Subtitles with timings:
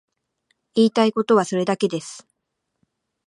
[0.73, 2.27] 言いたいことはそれだけです。